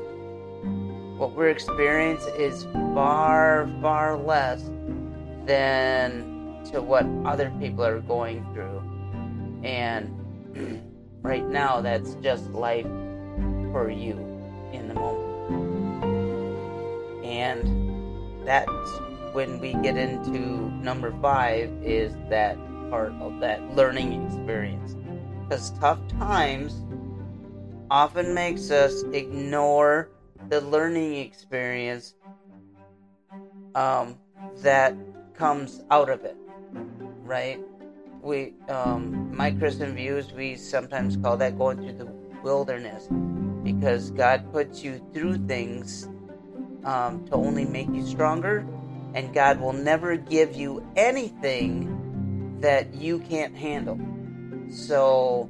what 1.18 1.32
we're 1.32 1.50
experiencing 1.50 2.34
is 2.38 2.64
far, 2.94 3.68
far 3.80 4.16
less 4.16 4.62
than 5.44 6.62
to 6.70 6.82
what 6.82 7.06
other 7.24 7.52
people 7.60 7.84
are 7.84 8.00
going 8.00 8.44
through. 8.52 8.82
And 9.64 10.82
right 11.22 11.46
now, 11.46 11.80
that's 11.80 12.14
just 12.16 12.50
life 12.50 12.86
for 13.72 13.90
you 13.90 14.12
in 14.72 14.88
the 14.88 14.94
moment. 14.94 15.24
And 17.24 18.46
that's 18.46 18.90
when 19.36 19.60
we 19.60 19.74
get 19.82 19.98
into 19.98 20.70
number 20.80 21.12
five 21.20 21.68
is 21.84 22.14
that 22.30 22.56
part 22.88 23.12
of 23.20 23.38
that 23.38 23.62
learning 23.76 24.24
experience. 24.24 24.96
Because 25.42 25.72
tough 25.78 25.98
times 26.18 26.82
often 27.90 28.32
makes 28.32 28.70
us 28.70 29.02
ignore 29.12 30.08
the 30.48 30.62
learning 30.62 31.16
experience 31.16 32.14
um, 33.74 34.18
that 34.62 34.96
comes 35.34 35.82
out 35.90 36.08
of 36.08 36.24
it, 36.24 36.38
right? 37.22 37.60
We, 38.22 38.54
um, 38.70 39.36
my 39.36 39.50
Christian 39.50 39.94
views, 39.94 40.32
we 40.32 40.56
sometimes 40.56 41.18
call 41.18 41.36
that 41.36 41.58
going 41.58 41.76
through 41.76 41.98
the 41.98 42.10
wilderness 42.42 43.06
because 43.62 44.12
God 44.12 44.50
puts 44.50 44.82
you 44.82 44.98
through 45.12 45.46
things 45.46 46.08
um, 46.84 47.26
to 47.26 47.34
only 47.34 47.66
make 47.66 47.88
you 47.88 48.06
stronger, 48.06 48.64
and 49.16 49.32
God 49.32 49.58
will 49.60 49.72
never 49.72 50.16
give 50.16 50.54
you 50.54 50.86
anything 50.94 52.60
that 52.60 52.94
you 52.94 53.18
can't 53.18 53.56
handle. 53.56 53.98
So, 54.70 55.48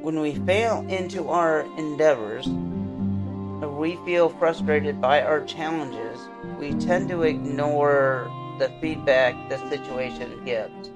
when 0.00 0.18
we 0.18 0.34
fail 0.34 0.80
into 0.88 1.28
our 1.28 1.60
endeavors, 1.76 2.46
or 2.46 3.68
we 3.68 3.96
feel 4.06 4.30
frustrated 4.30 4.98
by 4.98 5.20
our 5.20 5.44
challenges, 5.44 6.18
we 6.58 6.72
tend 6.72 7.10
to 7.10 7.22
ignore 7.22 8.30
the 8.58 8.72
feedback 8.80 9.50
the 9.50 9.58
situation 9.68 10.42
gives. 10.46 10.88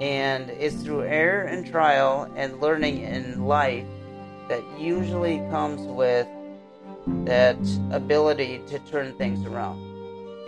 And 0.00 0.50
it's 0.50 0.82
through 0.82 1.04
error 1.04 1.44
and 1.44 1.64
trial 1.64 2.28
and 2.34 2.60
learning 2.60 3.02
in 3.02 3.44
life 3.44 3.86
that 4.48 4.64
usually 4.76 5.38
comes 5.50 5.80
with 5.82 6.26
that 7.06 7.58
ability 7.90 8.62
to 8.66 8.78
turn 8.80 9.12
things 9.16 9.44
around. 9.46 9.78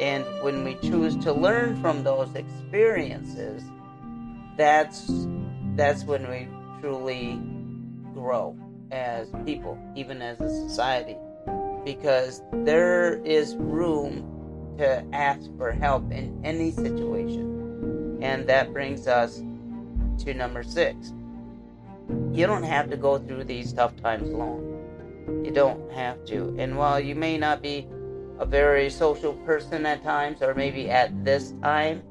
And 0.01 0.25
when 0.43 0.65
we 0.65 0.75
choose 0.77 1.17
to 1.25 1.33
learn 1.33 1.81
from 1.81 2.03
those 2.03 2.35
experiences, 2.35 3.63
that's 4.57 5.11
that's 5.75 6.05
when 6.05 6.29
we 6.29 6.49
truly 6.81 7.41
grow 8.15 8.57
as 8.91 9.29
people, 9.45 9.79
even 9.95 10.23
as 10.23 10.41
a 10.41 10.49
society, 10.69 11.17
because 11.85 12.43
there 12.53 13.21
is 13.25 13.55
room 13.57 14.75
to 14.79 15.05
ask 15.13 15.51
for 15.57 15.73
help 15.73 16.11
in 16.13 16.41
any 16.45 16.71
situation. 16.71 18.19
And 18.23 18.47
that 18.49 18.73
brings 18.73 19.07
us 19.07 19.43
to 20.19 20.35
number 20.35 20.63
six. 20.63 21.13
You 22.33 22.47
don't 22.47 22.63
have 22.63 22.91
to 22.91 22.97
go 22.97 23.19
through 23.19 23.45
these 23.45 23.73
tough 23.73 23.97
times 24.01 24.31
alone. 24.31 24.76
You 25.27 25.51
don't 25.51 25.91
have 25.93 26.25
to. 26.27 26.55
And 26.59 26.77
while 26.77 27.01
you 27.01 27.15
may 27.15 27.39
not 27.39 27.63
be 27.63 27.87
a 28.39 28.47
very 28.47 28.91
social 28.91 29.33
person 29.33 29.87
at 29.87 30.03
times, 30.03 30.43
or 30.43 30.55
maybe 30.55 30.91
at 30.91 31.25
this 31.25 31.53
time, 31.63 32.03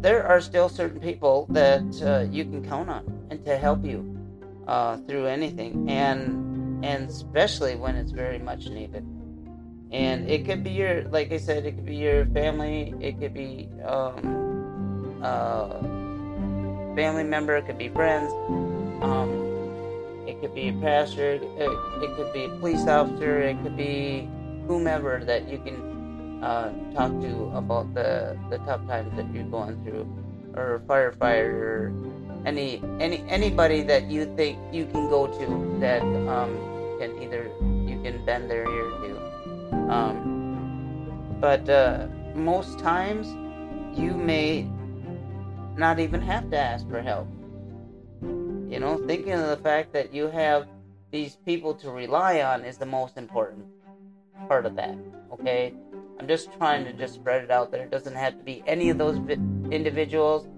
there 0.00 0.26
are 0.26 0.40
still 0.40 0.68
certain 0.68 1.00
people 1.00 1.46
that 1.50 1.82
uh, 2.02 2.30
you 2.30 2.44
can 2.44 2.66
count 2.66 2.90
on 2.90 3.26
and 3.30 3.44
to 3.44 3.56
help 3.56 3.84
you 3.84 4.04
uh, 4.66 4.98
through 5.08 5.26
anything, 5.26 5.88
and 5.88 6.84
and 6.84 7.08
especially 7.08 7.76
when 7.76 7.96
it's 7.96 8.12
very 8.12 8.38
much 8.38 8.68
needed. 8.68 9.04
And 9.90 10.28
it 10.28 10.44
could 10.44 10.64
be 10.64 10.70
your, 10.70 11.04
like 11.08 11.32
I 11.32 11.38
said, 11.38 11.64
it 11.64 11.76
could 11.76 11.86
be 11.86 11.96
your 11.96 12.26
family. 12.26 12.92
It 13.00 13.18
could 13.20 13.32
be 13.32 13.68
um, 13.86 15.20
uh, 15.22 15.80
family 16.96 17.24
member. 17.24 17.56
It 17.56 17.66
could 17.66 17.78
be 17.78 17.88
friends. 17.88 18.32
Um, 19.00 19.43
could 20.44 20.54
be 20.54 20.68
a 20.68 20.72
pastor. 20.74 21.40
It, 21.40 21.72
it 22.04 22.16
could 22.16 22.32
be 22.34 22.44
a 22.44 22.48
police 22.60 22.86
officer. 22.86 23.40
It 23.40 23.56
could 23.62 23.78
be 23.78 24.28
whomever 24.68 25.24
that 25.24 25.48
you 25.48 25.56
can 25.56 26.44
uh, 26.44 26.68
talk 26.92 27.12
to 27.24 27.50
about 27.56 27.94
the 27.94 28.36
the 28.50 28.58
tough 28.68 28.86
times 28.86 29.08
that 29.16 29.24
you're 29.32 29.48
going 29.48 29.80
through, 29.84 30.04
or 30.52 30.82
firefighter, 30.84 31.96
any 32.44 32.82
any 33.00 33.24
anybody 33.24 33.80
that 33.88 34.10
you 34.10 34.28
think 34.36 34.60
you 34.68 34.84
can 34.84 35.08
go 35.08 35.26
to 35.26 35.46
that 35.80 36.02
um, 36.28 36.52
can 37.00 37.16
either 37.24 37.48
you 37.88 37.96
can 38.04 38.20
bend 38.26 38.50
their 38.50 38.68
ear 38.68 38.88
to. 39.00 39.10
Um, 39.88 41.38
but 41.40 41.66
uh, 41.70 42.06
most 42.34 42.78
times 42.78 43.32
you 43.96 44.12
may 44.12 44.68
not 45.78 45.98
even 45.98 46.20
have 46.20 46.50
to 46.50 46.58
ask 46.58 46.86
for 46.90 47.00
help. 47.00 47.28
You 48.74 48.80
know, 48.80 48.98
thinking 49.06 49.30
of 49.34 49.46
the 49.50 49.56
fact 49.58 49.92
that 49.92 50.12
you 50.12 50.26
have 50.26 50.66
these 51.12 51.36
people 51.46 51.74
to 51.74 51.92
rely 51.92 52.40
on 52.40 52.64
is 52.64 52.76
the 52.76 52.84
most 52.84 53.16
important 53.16 53.66
part 54.48 54.66
of 54.66 54.74
that. 54.74 54.96
Okay, 55.32 55.72
I'm 56.18 56.26
just 56.26 56.52
trying 56.54 56.84
to 56.86 56.92
just 56.92 57.14
spread 57.14 57.44
it 57.44 57.52
out 57.52 57.70
that 57.70 57.78
It 57.78 57.92
doesn't 57.92 58.16
have 58.16 58.36
to 58.36 58.42
be 58.42 58.64
any 58.66 58.90
of 58.90 58.98
those 58.98 59.18
individuals 59.70 60.48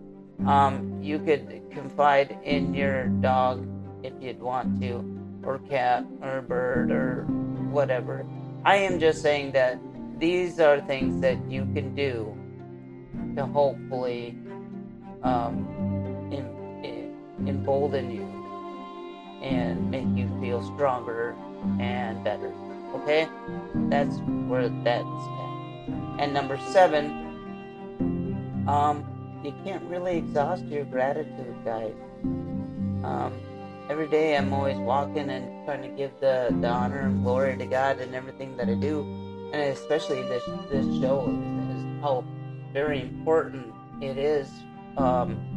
um, 0.47 0.99
you 1.03 1.19
could 1.19 1.61
confide 1.71 2.39
in 2.43 2.73
your 2.73 3.09
dog 3.21 3.69
if 4.03 4.15
you'd 4.19 4.41
want 4.41 4.81
to, 4.81 5.05
or 5.45 5.59
cat, 5.69 6.07
or 6.23 6.41
bird, 6.41 6.91
or 6.91 7.25
whatever. 7.69 8.25
I 8.65 8.77
am 8.77 8.99
just 8.99 9.21
saying 9.21 9.53
that 9.53 9.79
these 10.19 10.59
are 10.59 10.81
things 10.81 11.21
that 11.21 11.37
you 11.51 11.69
can 11.75 11.95
do 11.95 12.35
to 13.37 13.45
hopefully 13.45 14.39
um, 15.23 15.69
embolden 17.49 18.11
you 18.11 18.37
and 19.43 19.91
make 19.91 20.07
you 20.15 20.29
feel 20.41 20.63
stronger 20.75 21.37
and 21.81 22.23
better. 22.25 22.53
Okay? 22.95 23.29
That's 23.89 24.17
where 24.49 24.69
that's 24.69 25.05
at. 25.05 26.21
And 26.21 26.33
number 26.33 26.59
seven, 26.73 28.65
um, 28.67 29.05
you 29.45 29.55
can't 29.65 29.83
really 29.85 30.17
exhaust 30.19 30.65
your 30.65 30.85
gratitude, 30.85 31.55
guys. 31.65 31.95
Um, 33.05 33.33
every 33.89 34.09
day 34.09 34.37
I'm 34.37 34.53
always 34.53 34.79
walking 34.79 35.31
and 35.31 35.65
trying 35.65 35.83
to 35.83 35.89
give 35.89 36.11
the, 36.21 36.55
the 36.61 36.69
honor 36.69 37.01
and 37.01 37.23
glory 37.23 37.57
to 37.57 37.67
God 37.67 38.01
in 38.01 38.15
everything 38.15 38.57
that 38.57 38.69
I 38.69 38.75
do, 38.75 39.03
and 39.53 39.63
especially 39.73 40.23
this 40.23 40.43
this 40.71 40.85
show 41.01 41.29
is, 41.29 41.77
is 41.77 42.03
how 42.03 42.25
very 42.73 43.03
important 43.03 43.73
it 44.01 44.19
is 44.19 44.49
um, 44.97 45.56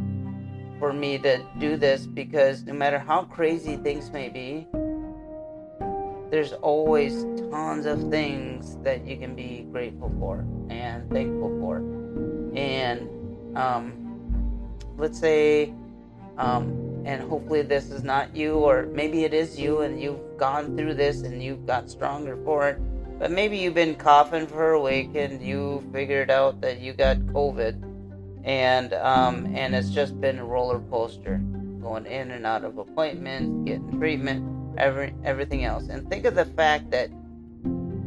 for 0.79 0.93
me 0.93 1.17
to 1.19 1.45
do 1.59 1.77
this 1.77 2.07
because 2.07 2.63
no 2.63 2.73
matter 2.73 2.97
how 2.97 3.23
crazy 3.23 3.75
things 3.75 4.09
may 4.11 4.29
be, 4.29 4.65
there's 6.31 6.53
always 6.53 7.23
tons 7.51 7.85
of 7.85 8.09
things 8.09 8.77
that 8.83 9.05
you 9.05 9.17
can 9.17 9.35
be 9.35 9.67
grateful 9.71 10.11
for 10.19 10.45
and 10.69 11.09
thankful 11.11 11.49
for, 11.59 11.77
and 12.55 13.09
um, 13.57 13.93
let's 14.97 15.19
say, 15.19 15.73
um, 16.37 17.03
and 17.05 17.21
hopefully 17.23 17.63
this 17.63 17.89
is 17.89 18.03
not 18.03 18.35
you, 18.35 18.55
or 18.55 18.85
maybe 18.93 19.23
it 19.23 19.33
is 19.33 19.59
you, 19.59 19.81
and 19.81 20.01
you've 20.01 20.19
gone 20.37 20.77
through 20.77 20.93
this 20.93 21.21
and 21.21 21.41
you've 21.41 21.65
got 21.65 21.89
stronger 21.89 22.37
for 22.45 22.69
it. 22.69 22.79
But 23.19 23.31
maybe 23.31 23.57
you've 23.57 23.73
been 23.73 23.95
coughing 23.95 24.47
for 24.47 24.71
a 24.71 24.81
week 24.81 25.09
and 25.15 25.41
you 25.41 25.83
figured 25.91 26.29
out 26.31 26.61
that 26.61 26.79
you 26.79 26.93
got 26.93 27.17
COVID, 27.17 27.88
and 28.49 28.93
um, 28.93 29.55
and 29.55 29.75
it's 29.75 29.91
just 29.91 30.19
been 30.19 30.39
a 30.39 30.43
roller 30.43 30.79
coaster, 30.89 31.37
going 31.81 32.07
in 32.07 32.31
and 32.31 32.47
out 32.47 32.63
of 32.63 32.79
appointments, 32.79 33.69
getting 33.69 33.99
treatment, 33.99 34.75
every 34.79 35.13
everything 35.23 35.65
else. 35.65 35.87
And 35.87 36.09
think 36.09 36.25
of 36.25 36.33
the 36.33 36.45
fact 36.45 36.89
that 36.89 37.11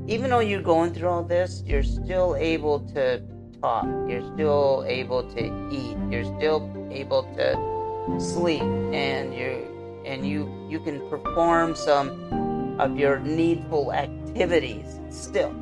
even 0.09 0.31
though 0.31 0.41
you're 0.41 0.61
going 0.61 0.93
through 0.95 1.09
all 1.09 1.23
this, 1.23 1.63
you're 1.65 1.85
still 1.85 2.35
able 2.35 2.81
to 2.93 3.23
talk. 3.61 3.85
You're 4.09 4.29
still 4.35 4.85
able 4.89 5.23
to 5.31 5.45
eat. 5.71 5.97
You're 6.11 6.25
still 6.37 6.69
able 6.91 7.23
to 7.37 8.21
sleep, 8.21 8.63
and 8.63 9.33
you 9.33 10.03
and 10.05 10.27
you 10.27 10.51
you 10.69 10.81
can 10.81 11.09
perform 11.09 11.77
some 11.77 12.81
of 12.81 12.99
your 12.99 13.21
needful 13.21 13.93
activities 13.93 14.99
still 15.09 15.55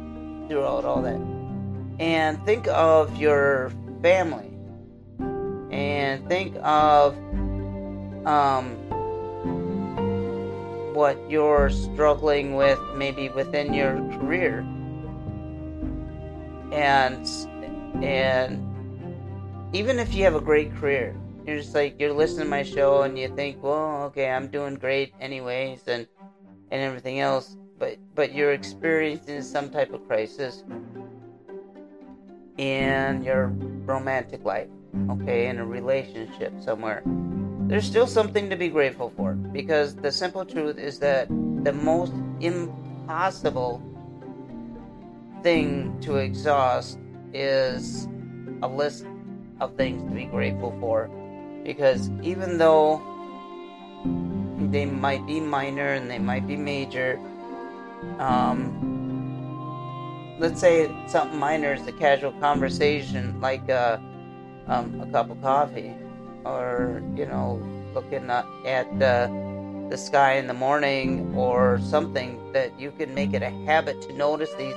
throughout 0.48 0.86
all 0.86 1.02
that. 1.02 1.20
And 1.98 2.42
think 2.46 2.66
of 2.68 3.14
your 3.18 3.70
family, 4.00 4.49
and 5.70 6.26
think 6.28 6.56
of 6.62 7.16
um, 8.26 8.76
what 10.94 11.18
you're 11.30 11.70
struggling 11.70 12.54
with, 12.54 12.78
maybe 12.94 13.28
within 13.28 13.72
your 13.72 13.96
career, 14.18 14.60
and 16.72 17.26
and 18.04 18.66
even 19.72 19.98
if 19.98 20.14
you 20.14 20.24
have 20.24 20.34
a 20.34 20.40
great 20.40 20.74
career, 20.76 21.14
you're 21.46 21.58
just 21.58 21.74
like 21.74 21.98
you're 22.00 22.12
listening 22.12 22.44
to 22.44 22.50
my 22.50 22.62
show 22.62 23.02
and 23.02 23.18
you 23.18 23.28
think, 23.28 23.62
well, 23.62 24.04
okay, 24.04 24.30
I'm 24.30 24.48
doing 24.48 24.74
great 24.74 25.12
anyways, 25.20 25.86
and 25.86 26.06
and 26.70 26.82
everything 26.82 27.20
else, 27.20 27.56
but 27.78 27.96
but 28.14 28.32
you're 28.34 28.52
experiencing 28.52 29.42
some 29.42 29.70
type 29.70 29.92
of 29.92 30.06
crisis 30.06 30.64
in 32.58 33.22
your 33.24 33.46
romantic 33.86 34.44
life, 34.44 34.68
okay, 35.10 35.46
in 35.48 35.58
a 35.58 35.66
relationship 35.66 36.52
somewhere. 36.60 37.02
There's 37.68 37.86
still 37.86 38.06
something 38.06 38.50
to 38.50 38.56
be 38.56 38.68
grateful 38.68 39.12
for 39.16 39.34
because 39.34 39.94
the 39.94 40.10
simple 40.10 40.44
truth 40.44 40.78
is 40.78 40.98
that 40.98 41.28
the 41.62 41.72
most 41.72 42.12
impossible 42.40 43.82
thing 45.42 45.98
to 46.00 46.16
exhaust 46.16 46.98
is 47.32 48.08
a 48.62 48.68
list 48.68 49.06
of 49.60 49.76
things 49.76 50.02
to 50.02 50.10
be 50.10 50.24
grateful 50.24 50.76
for 50.80 51.08
because 51.64 52.10
even 52.22 52.58
though 52.58 53.00
they 54.70 54.84
might 54.84 55.24
be 55.26 55.40
minor 55.40 55.92
and 55.92 56.10
they 56.10 56.18
might 56.18 56.46
be 56.46 56.56
major 56.56 57.18
um, 58.18 58.76
let's 60.38 60.60
say 60.60 60.90
something 61.06 61.38
minor 61.38 61.74
is 61.74 61.86
a 61.86 61.92
casual 61.92 62.32
conversation 62.32 63.40
like 63.40 63.68
uh, 63.70 63.98
um, 64.66 65.00
a 65.00 65.06
cup 65.06 65.30
of 65.30 65.40
coffee 65.42 65.92
or 66.44 67.02
you 67.16 67.26
know 67.26 67.60
looking 67.94 68.30
at 68.30 68.98
the 68.98 69.28
the 69.90 69.96
sky 69.96 70.34
in 70.34 70.46
the 70.46 70.54
morning 70.54 71.34
or 71.34 71.80
something 71.82 72.52
that 72.52 72.78
you 72.78 72.92
can 72.92 73.12
make 73.14 73.34
it 73.34 73.42
a 73.42 73.50
habit 73.66 74.00
to 74.02 74.12
notice 74.12 74.52
these 74.54 74.74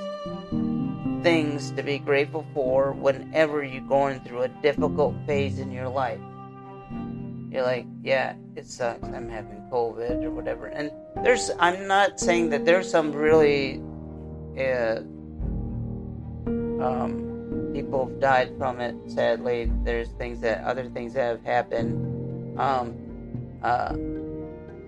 things 1.22 1.70
to 1.70 1.82
be 1.82 1.98
grateful 1.98 2.44
for 2.52 2.92
whenever 2.92 3.62
you're 3.62 3.80
going 3.82 4.20
through 4.20 4.42
a 4.42 4.48
difficult 4.48 5.14
phase 5.26 5.58
in 5.58 5.70
your 5.70 5.88
life 5.88 6.20
you're 7.54 7.62
like, 7.62 7.86
yeah, 8.02 8.34
it 8.56 8.66
sucks. 8.66 9.04
I'm 9.04 9.28
having 9.28 9.62
COVID 9.70 10.24
or 10.24 10.32
whatever. 10.32 10.66
And 10.66 10.90
there's, 11.22 11.52
I'm 11.60 11.86
not 11.86 12.18
saying 12.18 12.50
that 12.50 12.64
there's 12.64 12.90
some 12.90 13.12
really, 13.12 13.80
uh, 14.58 14.96
um, 16.82 17.30
people 17.74 18.06
have 18.06 18.20
died 18.20 18.56
from 18.56 18.80
it. 18.80 18.94
Sadly, 19.08 19.70
there's 19.82 20.08
things 20.10 20.40
that 20.40 20.62
other 20.62 20.88
things 20.88 21.12
that 21.14 21.26
have 21.26 21.44
happened. 21.44 22.58
Um, 22.58 22.96
uh, 23.62 23.96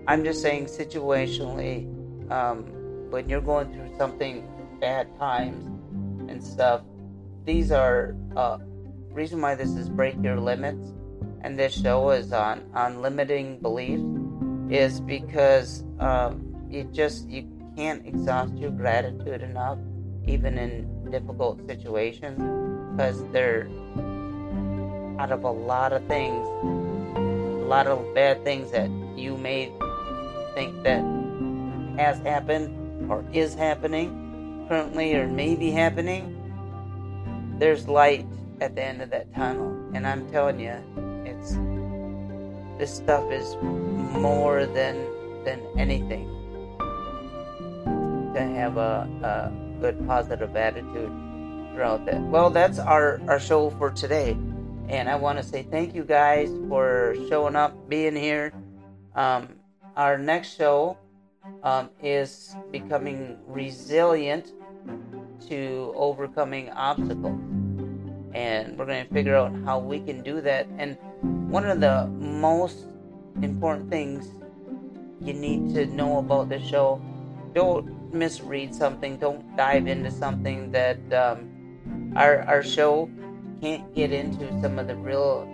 I'm 0.07 0.23
just 0.23 0.41
saying 0.41 0.67
situationally, 0.67 1.85
um, 2.31 2.63
when 3.11 3.27
you're 3.27 3.41
going 3.41 3.73
through 3.73 3.93
something 3.97 4.47
bad 4.79 5.07
times 5.19 5.65
and 6.31 6.41
stuff, 6.41 6.81
these 7.43 7.73
are 7.73 8.15
uh, 8.37 8.59
reason 9.11 9.41
why 9.41 9.55
this 9.55 9.71
is 9.71 9.89
break 9.89 10.15
your 10.23 10.39
limits 10.39 10.93
and 11.41 11.59
this 11.59 11.73
show 11.73 12.11
is 12.11 12.31
on 12.31 12.69
on 12.73 13.01
limiting 13.01 13.59
beliefs 13.59 14.03
is 14.69 15.01
because 15.01 15.83
um, 15.99 16.55
you 16.69 16.83
just 16.85 17.27
you 17.27 17.49
can't 17.75 18.05
exhaust 18.05 18.55
your 18.55 18.71
gratitude 18.71 19.41
enough 19.41 19.77
even 20.25 20.57
in 20.57 21.09
difficult 21.09 21.65
situations 21.67 22.66
because 22.97 23.23
they're 23.29 23.67
out 25.19 25.31
of 25.31 25.43
a 25.43 25.51
lot 25.51 25.93
of 25.93 26.03
things 26.07 26.47
a 27.15 27.67
lot 27.67 27.85
of 27.85 28.13
bad 28.15 28.43
things 28.43 28.71
that 28.71 28.89
you 29.15 29.37
may 29.37 29.71
think 30.55 30.81
that 30.81 31.03
has 31.95 32.17
happened 32.21 33.11
or 33.11 33.23
is 33.31 33.53
happening 33.53 34.65
currently 34.67 35.15
or 35.15 35.27
may 35.27 35.55
be 35.55 35.69
happening. 35.71 36.33
There's 37.59 37.87
light 37.87 38.25
at 38.61 38.73
the 38.73 38.83
end 38.83 39.01
of 39.03 39.11
that 39.11 39.31
tunnel 39.35 39.69
and 39.93 40.07
i'm 40.07 40.27
telling 40.31 40.59
you 40.59 40.73
it's 41.25 41.53
this 42.79 42.95
stuff 42.95 43.31
is 43.31 43.55
more 43.61 44.65
than 44.65 44.95
than 45.45 45.61
anything 45.77 46.25
to 48.33 48.41
have 48.41 48.77
a, 48.77 49.07
a 49.21 49.79
good 49.79 50.07
positive 50.07 50.55
attitude 50.55 51.11
throughout 51.77 52.05
that. 52.07 52.19
Well, 52.21 52.49
that's 52.49 52.79
our 52.79 53.21
our 53.27 53.39
show 53.39 53.69
for 53.77 53.91
today, 53.91 54.31
and 54.89 55.07
I 55.07 55.15
want 55.15 55.37
to 55.37 55.43
say 55.43 55.61
thank 55.61 55.93
you 55.93 56.03
guys 56.03 56.49
for 56.67 57.15
showing 57.29 57.55
up, 57.55 57.87
being 57.87 58.15
here. 58.15 58.51
Um, 59.13 59.49
our 59.95 60.17
next 60.17 60.57
show 60.57 60.97
um, 61.61 61.91
is 62.01 62.55
becoming 62.71 63.37
resilient 63.45 64.53
to 65.49 65.93
overcoming 65.95 66.71
obstacles 66.71 67.39
and 68.33 68.77
we're 68.77 68.85
going 68.85 69.05
to 69.07 69.13
figure 69.13 69.35
out 69.35 69.51
how 69.65 69.79
we 69.79 69.99
can 69.99 70.21
do 70.21 70.41
that. 70.41 70.67
And 70.77 70.97
one 71.49 71.65
of 71.65 71.79
the 71.79 72.05
most 72.19 72.85
important 73.41 73.89
things 73.89 74.29
you 75.19 75.33
need 75.33 75.73
to 75.73 75.87
know 75.87 76.19
about 76.19 76.49
the 76.49 76.59
show 76.59 77.01
don't 77.53 78.13
misread 78.13 78.75
something, 78.75 79.17
don't 79.17 79.55
dive 79.57 79.87
into 79.87 80.11
something 80.11 80.71
that 80.71 80.99
um, 81.13 81.49
our, 82.17 82.41
our 82.43 82.63
show 82.63 83.09
can't 83.61 83.93
get 83.95 84.11
into 84.11 84.47
some 84.61 84.77
of 84.79 84.87
the 84.87 84.95
real 84.95 85.47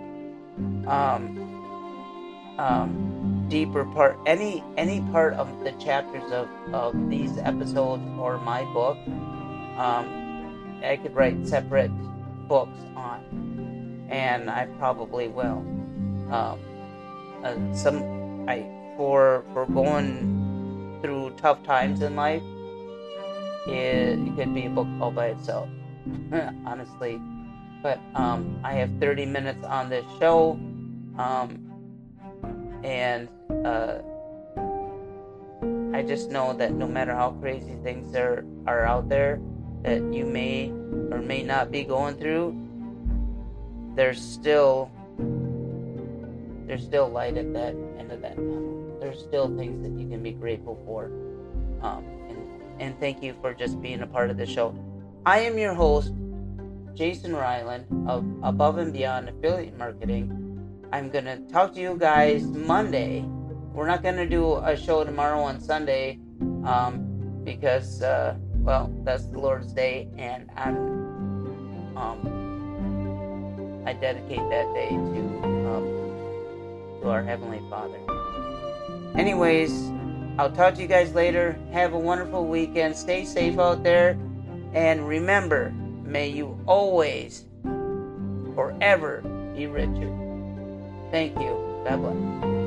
um, 0.86 1.40
um, 2.58 3.46
deeper 3.48 3.84
part 3.84 4.16
any 4.26 4.62
any 4.76 5.00
part 5.12 5.34
of 5.34 5.48
the 5.64 5.72
chapters 5.72 6.30
of, 6.32 6.48
of 6.72 7.10
these 7.10 7.36
episodes 7.38 8.02
or 8.18 8.38
my 8.38 8.62
book 8.72 8.96
um, 9.76 10.24
I 10.84 10.96
could 10.96 11.14
write 11.14 11.46
separate 11.46 11.90
books 12.46 12.78
on, 12.94 14.06
and 14.10 14.50
I 14.50 14.66
probably 14.78 15.28
will. 15.28 15.64
Um, 16.30 16.60
uh, 17.42 17.74
some 17.74 18.48
I 18.48 18.64
for 18.96 19.44
for 19.52 19.66
going 19.66 21.00
through 21.02 21.34
tough 21.36 21.62
times 21.64 22.02
in 22.02 22.16
life, 22.16 22.42
it, 23.66 24.18
it 24.18 24.36
could 24.36 24.54
be 24.54 24.66
a 24.66 24.70
book 24.70 24.86
all 25.00 25.10
by 25.10 25.26
itself, 25.28 25.68
honestly. 26.66 27.20
But 27.82 28.00
um, 28.14 28.58
I 28.64 28.74
have 28.74 28.90
30 28.98 29.26
minutes 29.26 29.64
on 29.64 29.90
this 29.90 30.04
show, 30.18 30.52
um, 31.18 31.60
and 32.82 33.28
uh, 33.64 33.98
I 35.94 36.02
just 36.02 36.30
know 36.30 36.54
that 36.54 36.72
no 36.72 36.88
matter 36.88 37.14
how 37.14 37.32
crazy 37.32 37.76
things 37.82 38.14
are 38.16 38.44
are 38.66 38.84
out 38.84 39.10
there, 39.10 39.38
that 39.82 40.02
you 40.14 40.24
may 40.24 40.70
or 41.12 41.20
may 41.20 41.42
not 41.42 41.70
be 41.70 41.84
going 41.84 42.16
through, 42.16 42.56
there's 43.94 44.20
still 44.20 44.90
there's 46.66 46.82
still 46.82 47.08
light 47.08 47.36
at 47.36 47.52
that 47.52 47.76
end 47.98 48.10
of 48.10 48.22
that 48.22 48.36
tunnel. 48.36 48.96
There's 48.98 49.20
still 49.20 49.54
things 49.56 49.82
that 49.82 49.92
you 50.00 50.08
can 50.08 50.22
be 50.22 50.32
grateful 50.32 50.80
for. 50.86 51.12
Um, 51.82 52.02
and, 52.30 52.38
and 52.80 52.98
thank 52.98 53.22
you 53.22 53.34
for 53.42 53.52
just 53.52 53.80
being 53.82 54.00
a 54.00 54.06
part 54.06 54.30
of 54.30 54.38
the 54.38 54.46
show. 54.46 54.74
I 55.26 55.38
am 55.40 55.56
your 55.56 55.72
host, 55.72 56.12
Jason 56.94 57.34
Ryland 57.34 57.86
of 58.06 58.26
Above 58.42 58.76
and 58.76 58.92
Beyond 58.92 59.30
Affiliate 59.30 59.78
Marketing. 59.78 60.28
I'm 60.92 61.08
going 61.08 61.24
to 61.24 61.38
talk 61.50 61.72
to 61.74 61.80
you 61.80 61.96
guys 61.96 62.42
Monday. 62.44 63.24
We're 63.72 63.86
not 63.86 64.02
going 64.02 64.16
to 64.16 64.26
do 64.28 64.56
a 64.56 64.76
show 64.76 65.02
tomorrow 65.02 65.40
on 65.40 65.60
Sunday 65.60 66.18
um, 66.66 67.40
because 67.42 68.02
uh, 68.02 68.36
well, 68.56 68.92
that's 69.02 69.24
the 69.28 69.38
Lord's 69.38 69.72
Day, 69.72 70.10
and 70.18 70.50
I'm 70.56 70.76
um, 71.96 73.82
I 73.86 73.94
dedicate 73.94 74.46
that 74.50 74.74
day 74.74 74.90
to 74.90 75.20
um, 75.72 77.00
to 77.00 77.08
our 77.08 77.22
Heavenly 77.22 77.62
Father. 77.70 77.98
Anyways, 79.18 79.90
I'll 80.38 80.52
talk 80.52 80.74
to 80.74 80.82
you 80.82 80.88
guys 80.88 81.14
later. 81.14 81.58
Have 81.72 81.94
a 81.94 81.98
wonderful 81.98 82.46
weekend. 82.46 82.94
Stay 82.94 83.24
safe 83.24 83.58
out 83.58 83.82
there, 83.82 84.18
and 84.74 85.06
remember, 85.08 85.70
may 86.04 86.28
you 86.28 86.58
always, 86.66 87.44
forever, 88.54 89.22
be 89.54 89.66
Richard. 89.66 90.12
Thank 91.10 91.38
you. 91.38 91.82
God 91.84 91.96
bless. 92.00 92.63